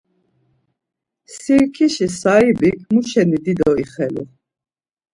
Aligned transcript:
Sirkişi 1.37 2.07
saibik 2.19 2.79
muşeni 2.93 3.37
dido 3.45 3.71
ixelu? 3.83 4.23